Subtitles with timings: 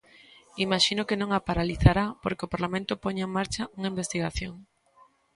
[0.65, 4.53] "Imaxino que non a paralizará porque o Parlamento poña en marcha unha investigación".